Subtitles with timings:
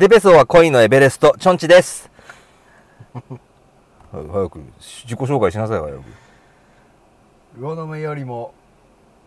[0.00, 2.10] デベソは恋のエベレスト、チョンチです。
[4.10, 6.02] 早く、自己紹介しなさい、早く。
[7.60, 8.54] 魚の目よりも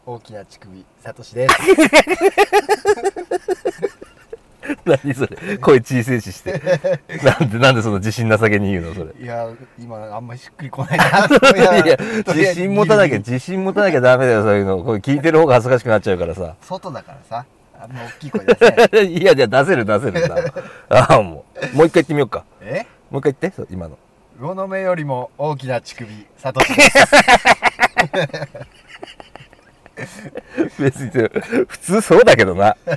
[0.07, 1.55] 大きな乳首サトシです
[4.83, 5.59] 何それ？
[5.59, 6.59] 声小せいしして。
[7.23, 9.11] なんで、なんでその自信なさげに言うの、それ？
[9.23, 11.97] いや今あんまりしっくりこないないや、
[12.29, 14.83] 自信持たなきゃ、自信持たなきゃダメだよ、そういうの。
[14.83, 16.55] これ聞いてる方が恥ずかしくなっちゃうからさ。
[16.61, 17.45] 外だからさ
[17.83, 20.35] あんま大きい声出せない いや、じゃあ出せる出せるな。
[20.89, 21.75] ああ、もう。
[21.75, 22.45] もう一回言ってみようか。
[22.61, 22.85] え？
[23.11, 23.97] もう一回言って、今の。
[24.39, 26.81] 魚の目よりも大きな乳首サトシで
[30.07, 30.31] す
[30.79, 31.11] 別に、
[31.67, 32.75] 普通そうだけどな。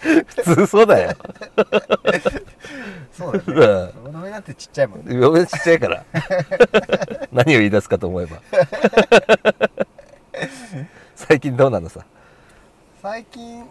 [0.00, 0.24] 普
[0.56, 1.12] 通そうだよ。
[3.12, 3.54] そうだねうん
[4.04, 6.04] 魚の目なんてちっちゃいもんね俺ちっちゃいから。
[7.30, 8.38] 何を言い出すかと思えば。
[11.14, 12.04] 最近どうなのさ？
[13.02, 13.64] 最近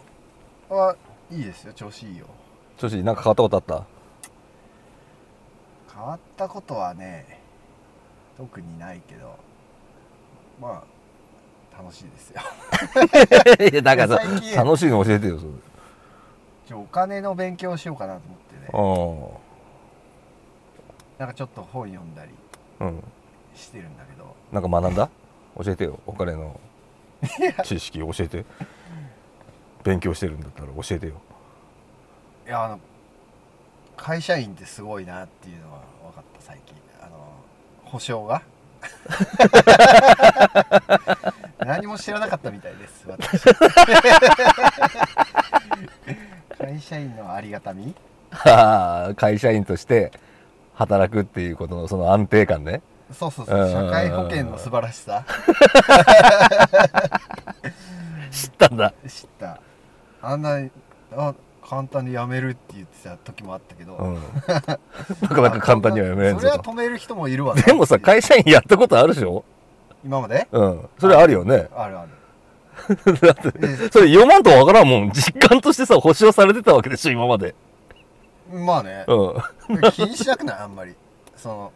[0.68, 0.94] は
[1.30, 2.26] いいですよ調子いいよ
[2.76, 3.02] 調子いい？
[3.02, 3.86] なんか変わったことあった？
[5.94, 7.40] 変わったことはね
[8.36, 9.34] 特にないけど
[10.60, 10.84] ま
[11.74, 12.42] あ楽しいですよ
[13.70, 15.50] いや、だから最近さ、楽しいの教えてよ、それ。
[16.68, 18.54] ちょお金の勉強をしようかなと思って
[19.30, 19.38] ね
[21.18, 22.32] うなんかちょっと本読んだり
[22.84, 22.88] ん。
[22.88, 23.02] うん。
[23.54, 25.08] してるんだけどなんか学んだ？
[25.64, 26.60] 教えてよ、お金の
[27.64, 28.44] 知識教えて。
[29.84, 31.14] 勉強してるんだったら教えてよ。
[32.46, 32.80] いやあの
[33.96, 35.80] 会社員ってすごいなっていうのは
[36.10, 36.74] 分かった最近。
[37.00, 37.10] あの
[37.84, 38.42] 保証が？
[41.64, 43.40] 何も知らなかったみたいです私。
[46.58, 47.94] 会社員のありがたみ？
[48.30, 50.10] は あ会社員として
[50.74, 52.82] 働くっていうことのその安定感ね。
[53.12, 53.70] そうそうそう。
[53.70, 55.24] 社会保険の素晴らしさ。
[58.32, 58.92] 知ったんだ。
[59.06, 59.60] 知った
[60.22, 60.60] あんな
[61.16, 61.34] あ
[61.68, 64.14] 簡単に辞めるって言ってた時もあったけど、うん。
[64.14, 66.58] なかなか簡単にはやめれんそれは。
[66.58, 69.44] 止める人もいるわなでもさ、会社員やったことあるでしょ？
[70.04, 70.48] 今まで？
[70.50, 70.88] うん。
[70.98, 71.68] それあるよね。
[71.76, 72.10] あるある
[73.20, 75.12] だって、それ読まんとわからんもん。
[75.12, 77.54] 実感としてさ、保証されてたわけでしょ、今まで。
[78.50, 79.80] まあねうん。
[79.92, 80.56] 気にしなくない？
[80.60, 80.94] あんまり
[81.36, 81.72] その、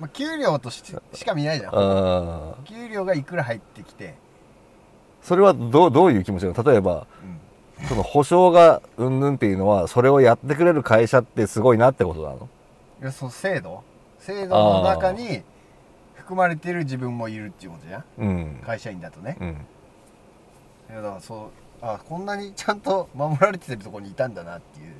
[0.00, 2.54] まあ、給料としてしか見ないじゃん。
[2.64, 4.14] 給料がいくら入ってきて、
[5.22, 6.62] それはどう、どういう気持ちなの？
[6.64, 7.39] 例えば、うん、
[7.88, 12.48] その保証がうんぬんっていうのは、それをやってくれる会社ってすごいなってことなの？
[13.02, 13.82] いやその制度？
[14.18, 15.42] 制度の中に
[16.14, 18.04] 含まれてる自分もいるっていうことじゃん？
[18.18, 18.62] うん。
[18.64, 19.36] 会社員だとね。
[19.40, 19.48] うん。
[19.48, 21.48] いやだからそう
[21.82, 24.94] あこんなにちゃんと守られてるところにいたんだなっていう。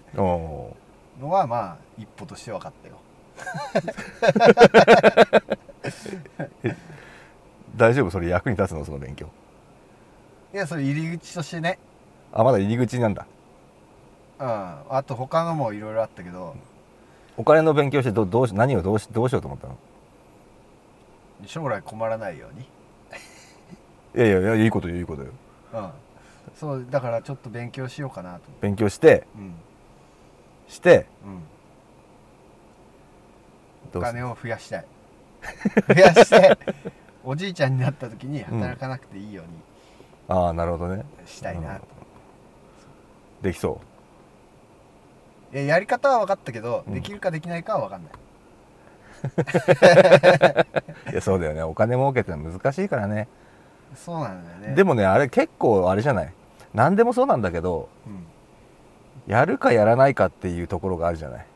[1.21, 2.97] のはまあ一歩として分かったよ。
[7.77, 8.11] 大丈夫？
[8.11, 8.85] それ役に立つの？
[8.85, 9.29] その勉強。
[10.53, 11.79] いやそれ入り口としてね
[12.33, 13.27] あ、まだ入り口なんだ。
[14.39, 14.47] うん。
[14.47, 16.55] あと他のもいろいろあったけど。
[17.37, 19.77] お金の勉強してどどうし何をどうしどうしようと思ったの？
[21.47, 22.63] 将来困らないように。
[24.15, 25.29] いやいやいやいいことよいいことよ。
[25.73, 25.91] うん。
[26.55, 28.41] そうだからちょっと勉強しようかなと。
[28.61, 29.27] 勉強して？
[29.37, 29.55] うん。
[30.69, 31.07] して？
[31.25, 31.43] うん。
[33.93, 34.85] どうすお金を増やしたい。
[35.89, 36.59] 増やして
[37.25, 39.53] おじいちゃんになった時に働かなくていいように
[40.29, 41.05] ああなるほどね。
[41.25, 41.87] したいなと、
[43.43, 43.81] できそ
[45.53, 46.95] いややり方は分かったけど、うん。
[46.95, 48.13] できるかできないかは分かんない、
[51.09, 51.63] う いやそうだよね。
[51.63, 53.29] お金儲けってのは難しいからね。
[53.97, 54.75] そうなんだよね。
[54.75, 56.33] でもねあれ結構あれじゃない？
[56.73, 58.27] 何でもそうなんだけどうん。
[59.27, 61.47] やるかやらないかっていうところがあるじゃない？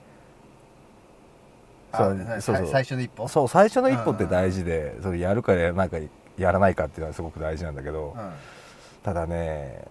[1.92, 2.66] あそうなそうそう。
[2.66, 3.28] さ最初の一歩？
[3.28, 5.98] そう最初の一歩って大事でそれやるかやらないか
[6.36, 8.32] やらないかっていうのはすごく大事なんだけど、うん。
[9.04, 9.84] ただね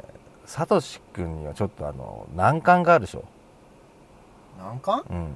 [0.46, 3.24] サトシ君にはちょっとあの難関があるでしょ、
[4.60, 5.06] 難関？
[5.10, 5.36] うん、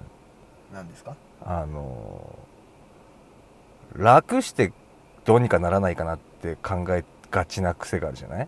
[0.73, 1.15] なんですか？
[1.45, 2.37] あの
[3.95, 4.73] 楽して
[5.25, 8.47] どうにかならないかなって考えがちな癖があるじゃない？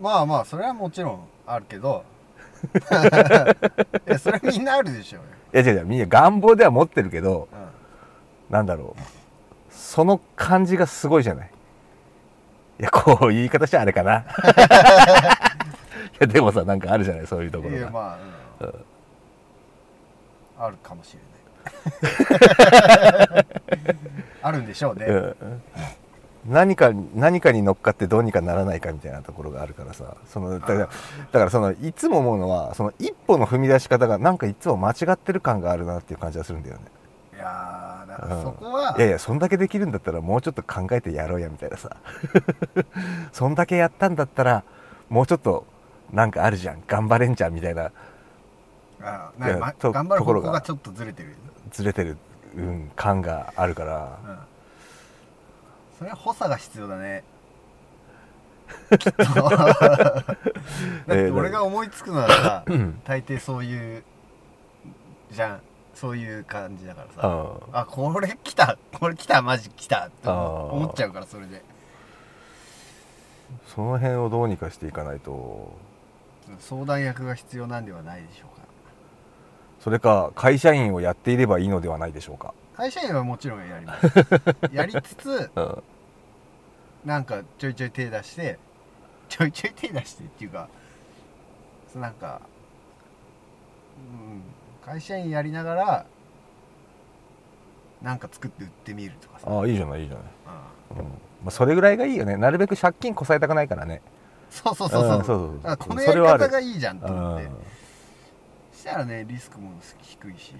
[0.00, 2.04] まあまあそれはもちろんあるけど。
[4.06, 5.84] いやそれみんなあるでしょうよ、いや違う違う。
[5.86, 8.54] みんな願望では持ってるけどうん。
[8.54, 9.02] なんだろう。
[9.74, 11.50] その感じがすごいじゃない？
[12.82, 14.18] いやこういう言い方しちゃあれかな。
[14.18, 14.22] い
[16.18, 17.90] やでもさなんかあるじゃないそういうところが。
[17.90, 18.18] ま
[18.60, 18.74] あ、うん。
[20.58, 21.28] あるかもしれな
[23.38, 23.46] い。
[24.42, 25.36] あるんでしょうね、うん。
[26.48, 30.16] 何か何かに乗っかってどうにかならないかみたいなところがあるからさ。
[30.26, 30.90] そのだからだか
[31.44, 36.82] らそのいつも思うのはその一歩の踏み出し方がなんかいつも間違ってる感があるなっていう感じがするんだよね。
[37.36, 38.42] いやうん。
[38.42, 41.96] そこは、いやいやそんだけできるんだったらもうちょっと考えてやろうやみたいなさ。
[43.32, 44.64] そんだけやったんだったら
[45.08, 45.66] もうちょっと
[46.12, 46.82] なんかあるじゃん。
[46.86, 47.90] 頑張れんじゃんみたいな。
[49.02, 51.34] あなんか頑張る方向がちょっとずれてる、
[51.70, 52.16] ずれてる、
[52.54, 54.18] うん、感があるから。
[54.24, 54.38] うん、
[55.98, 57.24] それは補佐が必要だね。
[58.98, 59.24] きっと。
[59.24, 60.24] だ
[61.04, 63.00] って俺が思いつくのはさ、うん。
[63.04, 64.04] 大抵そういう
[65.30, 65.60] じゃん
[65.94, 67.76] そういう感じだからさ、うん。
[67.76, 70.06] あこれ来た これ来たマジ来た。
[70.06, 71.62] って思っちゃうからそれで。
[73.74, 75.72] その辺をどうにかしていかないと。
[76.60, 78.66] 相談役が必要なんではないでしょうか。
[79.80, 84.06] それか会社員をやっていればいいのではないでしょうか、会社員はもちろんやります。
[84.72, 85.82] やりつつうん、
[87.04, 88.58] なんかちょいちょい手出して
[89.28, 90.68] ちょいちょい手出してっていうか
[91.96, 92.40] なんか
[93.96, 94.42] うん
[94.84, 96.06] 会社員やりながら
[98.02, 100.26] なんか作って売ってみるとかさ、ああいいじゃないいいじゃない、
[100.90, 100.98] うん。
[100.98, 101.04] うん。
[101.04, 101.12] ま
[101.46, 102.36] あ、それぐらいがいいよね。
[102.36, 104.02] なるべく借金こさえたくないからね。
[104.50, 107.48] そうそうそうそう,、うんそうそうだからこのやり方がいいじゃんとうん思って。
[108.72, 109.70] そしたらねリスクも
[110.02, 110.54] 低いし。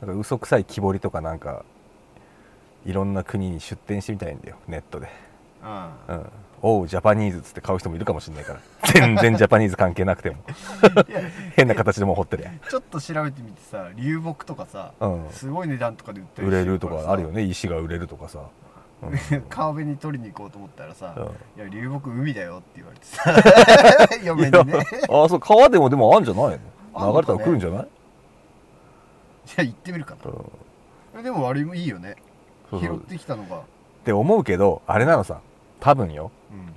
[0.00, 1.64] なんか嘘くさい木彫りとかなんか
[2.84, 4.56] いろんな国に出店してみたいんだよ。
[4.66, 5.08] ネットで。
[5.62, 6.16] うん。
[6.16, 6.26] うん。
[6.60, 8.60] おうジャパニーズっつって買う人もいるかもしれないから。
[8.92, 10.36] 全然ジャパニーズ関係なくても
[11.58, 12.60] 変な形でもう掘ってるやん。
[12.70, 15.26] ちょっと調べてみてさ流木とかさ、うん。
[15.32, 17.42] すごい値段とかで売ったり売れるとかあるよね。
[17.42, 18.42] ね石が売れるとかさ、
[19.02, 21.24] う ん川辺に取りに行こうと思ったらさ、うん。
[21.24, 24.18] いや流木海だよって言われてさ。
[24.24, 24.74] 嫁にね。
[25.10, 26.60] ああそう川でもでもあんじゃない
[26.94, 27.88] あんのの流れたら来るんじゃない、
[29.46, 31.16] じゃあ行ってみるかうん。
[31.16, 32.14] なでもあれもいいよね。
[32.70, 32.88] 拾っそう。
[32.90, 33.56] そうてきたのが。
[33.56, 33.60] っ
[34.04, 35.40] て思うけどあれなのさ
[35.80, 36.30] 多分よ。
[36.52, 36.72] うん。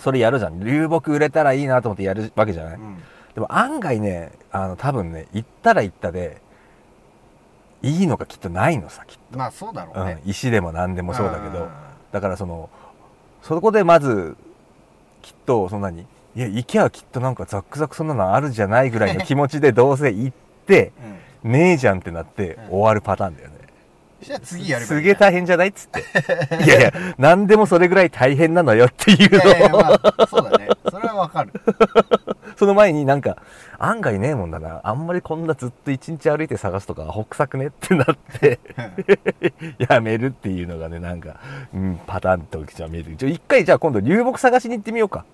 [0.00, 0.60] それやるじゃん。
[0.60, 3.02] 流木売れたらいいなと思ってやるわけじゃない、うん
[3.34, 6.40] でも案外ねあの多分ね行ったら行ったで
[7.82, 10.20] いいのがきっとないのさきっまあそうだろと、うね。
[10.24, 11.64] うん、石でも何でもそうだけど。
[11.64, 11.68] ん。
[12.12, 12.68] だからその
[13.42, 14.36] そこでまず
[15.22, 16.06] きっとそんなに
[16.36, 20.36] いや行きゃきっとなんかザックザクそんなのあるじゃないぐらいの気持ちでどうせ行っ
[20.66, 20.92] て
[21.44, 21.52] うん。
[21.52, 22.68] ねえじゃんってなってうん。
[22.70, 23.54] 終わるパターンだよね、
[24.18, 26.04] そしたら次やればいすいげえ大変じゃないっつって。
[26.64, 30.68] いやいや何でもそれぐらい大変なのよっていういやいやまあそうだね。
[30.90, 31.52] それはわかる
[32.60, 33.38] その前になんか
[33.78, 34.82] 案外ねえもんだな。
[34.84, 38.60] あんまりこんなずっと一日歩いて探すとかほくさくねってなって
[39.88, 41.40] やめるっていうのがねなんか、
[41.72, 45.24] うん、パターンとじゃ見えてる一回じゃあ今度流木探しに行ってみようか。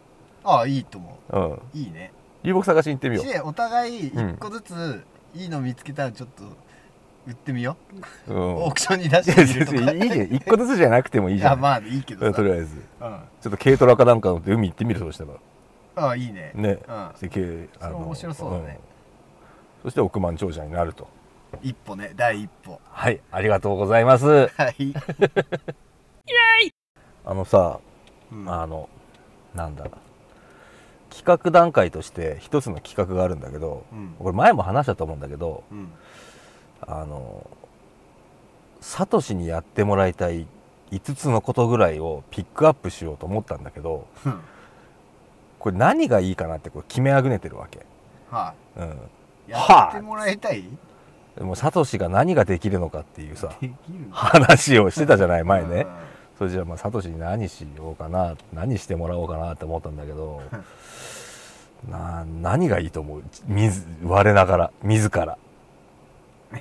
[0.45, 1.37] ああいいと思う。
[1.37, 1.53] ん。
[1.55, 2.13] ういいね。
[2.45, 6.45] 流木探しに行ってみよしお互いうん一個ずついいの見つけたらちょっと
[7.27, 7.77] 売ってみよ
[8.29, 11.51] う、うう、ん、オークションに出しいてみるいいじゃん一個ずつじゃなくてもいいじゃん。
[11.55, 12.33] いやまあいいけどさ。
[12.33, 12.77] とりあえず。
[13.01, 13.19] うん。
[13.41, 15.31] ちょっと軽トラかなんか乗って海行ってみるとしたら
[15.97, 16.53] ああいいね。
[16.55, 16.79] ね。
[16.87, 17.11] うん。
[17.17, 17.31] それ
[17.81, 18.75] 面白そうだね。
[18.75, 18.79] ん。
[19.83, 21.09] そして億万長者になると。
[21.63, 22.79] 一歩ね第一歩。
[22.85, 24.49] はいありがとうございます。
[24.49, 24.93] はい、
[27.25, 27.81] あのさ
[28.31, 28.47] うん。
[28.49, 28.91] あの
[29.55, 29.87] なんだ。
[31.09, 34.15] 企画段階として一つの企画があるんだけどうん。
[34.19, 35.91] これ前も話したと思うんだけどうん。
[36.83, 37.49] あの
[38.83, 40.47] サトシにやってもらいたい
[40.91, 44.39] 5つのことぐらいをピックアップしようと思ったんだけどうん
[45.67, 47.85] これ何がいいかなってこれ決めあぐねてるわけ、
[48.31, 48.89] はうん、い
[49.49, 50.63] やってもらいたい？
[51.37, 53.53] でもサトシが何ができるのかっていうさ
[54.13, 55.69] 話をしてたじゃない前ね。
[55.69, 55.87] うん。
[56.39, 60.41] それじゃあまあサトシに何しようかな何してもらおうかなって思ったんだけど
[61.91, 63.25] な何がいいと思う？
[63.49, 65.37] 自我ながら自ら。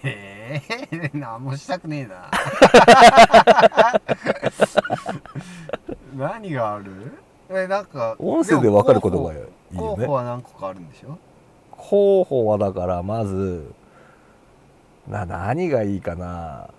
[0.04, 2.32] ええ何もしたくねえな。
[6.34, 7.20] 何がある？
[7.50, 9.40] えなんか音声で分かることがいい
[9.78, 10.06] よね。
[10.08, 11.18] 補は何個かあるんでしょ？
[11.72, 13.72] 候補はだからまず
[15.08, 16.70] な何がいいかな。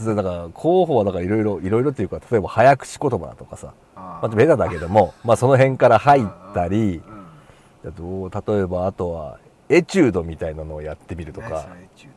[0.00, 3.72] だから候補はだからいろいろいろいろっていうか例えば早口言葉だとかさ。
[3.94, 7.00] あまあベタだけどもまあその辺から入ったり
[7.86, 11.66] うん例えばあとはエチュードみたいなのをやってみるとか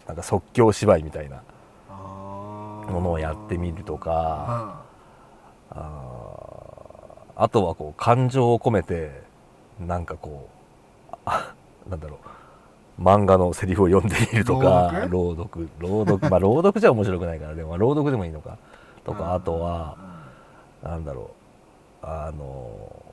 [0.08, 1.42] なんか即興芝居みたいな
[1.90, 4.82] ものをやってみるとか
[5.72, 5.78] うん。
[5.78, 6.29] あー
[7.42, 9.22] あとはこう感情を込めて
[9.80, 10.50] なんかこ
[11.12, 11.54] うあ
[11.90, 12.20] なんだろ
[12.98, 13.02] う。
[13.02, 15.70] 漫画のセリフを読んでみるとか朗読？
[15.80, 16.30] 朗読。
[16.30, 18.58] まあ朗読じゃ面白くないからでもまあ朗読でもいいのか。
[19.06, 19.96] とかあとは
[20.84, 21.32] なんだろ
[22.04, 22.06] う。
[22.06, 23.06] あの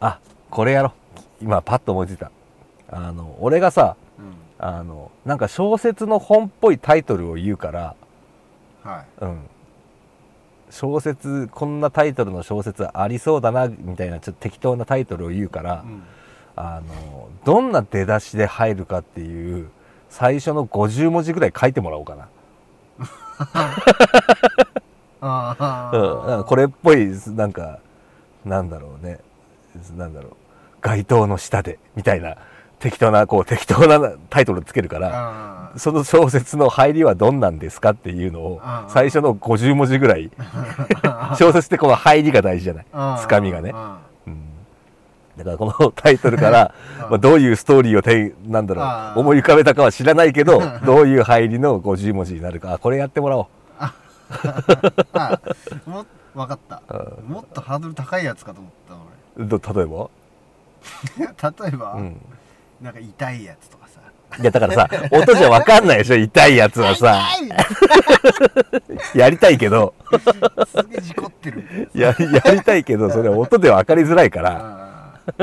[0.00, 1.20] あこれやろう。
[1.42, 2.30] 今パッと思いついた。
[2.90, 3.96] あの俺がさ
[4.58, 7.94] あのなんか小説の本っぽいタイトルを言うから
[8.82, 9.24] はい。
[9.24, 9.40] うん
[10.70, 16.02] 小説こんなタイトルの小説ありそうだなみたいなちょっと適当なタイトルを言うから、うん。
[16.56, 19.70] あのどんな出だしで入るかっていう
[20.10, 22.28] 最初の50文字ぐらい書いてもらおうかな。
[26.44, 27.78] これっぽいなんか
[28.44, 29.20] なんだろうね。
[29.96, 30.32] なんだろう。
[30.82, 32.36] 街灯の下でみたいな
[32.80, 35.10] 適当なこう適当なタイトルつけるから
[35.74, 40.30] あその小説の入りはどんなんですかっていうのをうん最初の50文字ぐらい
[41.38, 43.18] 小説ってこの入りが大事じゃないあ。
[43.20, 43.72] つかみがね。
[45.36, 53.46] だからこのタイトルから、うんまあ、どういうストーリーをてなんだろあう思い浮かべたかは知らないけど どういう入りの50文字になるかあこれやってもらおう。
[55.12, 55.40] あ。
[55.86, 56.82] も分かった。
[56.90, 58.90] うもっとハードル高いやつかと思った
[59.44, 60.10] ど例えば、
[61.18, 62.20] 俺 例えば、うん、
[62.80, 64.00] なんか痛いやつとかさ。
[64.40, 67.26] いやだからさ音じゃ分かんないでしょ痛いやつはさ。
[69.14, 69.94] やりたいけど。
[70.66, 71.90] すげえ事故ってる。
[71.94, 74.80] ややりたいけどそれ音で分かりづらいから。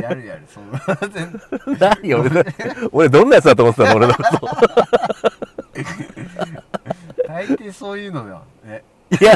[0.00, 0.64] やるやるそう
[1.12, 2.44] 全然何俺だ
[2.92, 4.30] 俺どんなやつだと思ってたの俺のこと。
[7.28, 8.42] 大抵そういうのよ。
[8.64, 8.82] ね
[9.20, 9.32] いや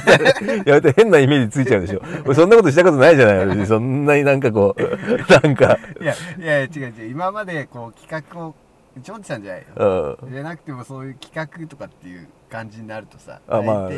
[0.66, 2.02] やめて変なイメージついちゃうでしょ。
[2.24, 3.66] 俺 そんなことしたことないじゃない。
[3.66, 4.82] そんなになんかこう
[5.32, 5.78] なんか。
[6.00, 7.10] いやいや違う違う。
[7.10, 8.54] 今までこう企画を
[8.98, 10.16] ジョンチさんじゃないよ。
[10.22, 10.32] うん。
[10.32, 13.90] じゃなくてもそういう企画とかっていう感じになるとさあまあ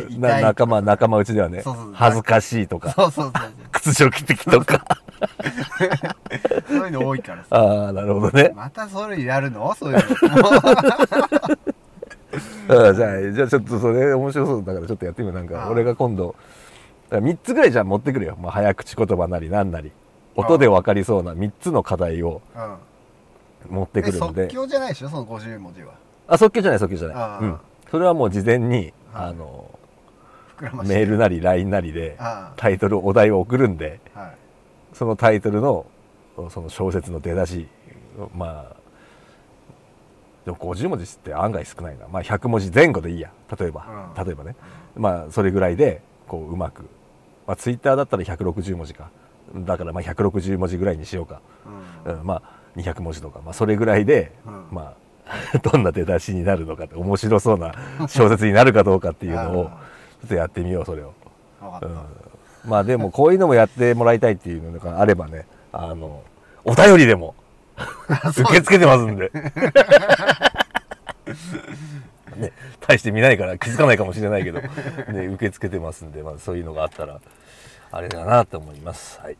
[0.42, 1.94] 仲間仲間内ではねそうそうそう。
[1.94, 2.90] 恥ずかしいとか。
[2.90, 4.84] そうそうそう屈辱的とか
[5.78, 7.56] そうそういうの多いからさ。
[7.56, 8.52] ああなるほどね。
[8.54, 9.74] またそれやるの？
[9.74, 10.02] そういうの
[12.68, 15.36] うんじゃあじゃあちょっとそれ面白そうだからちょっとやってみよう。
[15.36, 16.34] なんか俺が今度
[17.10, 19.92] 3つぐらいじゃあ持ってくるよ、まあ、早口言葉なりなんなり。
[20.34, 22.58] 音で分かりそうな3つの課題をう
[23.70, 23.74] ん。
[23.76, 24.44] 持ってくえるので。
[24.44, 25.08] 即興じゃないでしょ？
[25.08, 25.92] その50文字は。
[26.26, 27.44] あ即興じゃない即興じゃない。
[27.44, 27.56] うん。
[27.90, 29.78] それはもう事前にはいあの
[30.56, 30.94] 膨らまして。
[30.96, 34.36] メールなり LINE なりであタイトルお題を送るんであはい。
[34.94, 35.86] そのタイトルの
[36.50, 37.68] その小説の出だし
[38.34, 38.76] まあ
[40.44, 42.06] でも50文字って案外少ないな。
[42.08, 43.30] まあ100文字前後でいいや。
[43.58, 44.24] 例えば、うん。
[44.24, 44.56] 例えばね。
[44.96, 46.82] まあそれぐらいでこううまく、
[47.46, 49.10] まあ、ツイッターだったら160文字か。
[49.54, 51.40] だからまあ160文字ぐらいにしようか、
[52.04, 52.18] うん。
[52.20, 52.42] うん、まあ
[52.76, 54.66] 200文字とか、まあ、それぐらいで、うん。
[54.70, 54.94] ま
[55.26, 57.72] あ どんな出だしになるのかって面白そうな
[58.08, 59.70] 小説になるかどうかっていうのをちょ
[60.26, 61.12] っとやってみようそれを。
[61.60, 61.98] うん。
[62.64, 66.22] まあでもこういうのもやってもらいたいっていうのがあればねあの
[66.64, 67.34] お便りでも
[68.30, 69.30] 受け付けてますんで。
[72.36, 74.68] ね、大して見ないから気づかないかもしれないけど、ね、
[75.26, 77.20] 受け付けてますんで、まあ、そういうのがあったら
[77.90, 79.20] あれだなと思います。
[79.20, 79.36] はい